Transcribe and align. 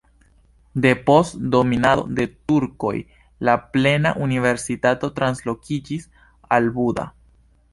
Depost 0.83 1.35
dominado 1.55 2.05
de 2.19 2.25
turkoj 2.51 2.95
la 3.49 3.55
plena 3.75 4.15
universitato 4.29 5.11
translokiĝis 5.21 6.09
al 6.57 6.73
Buda. 6.81 7.07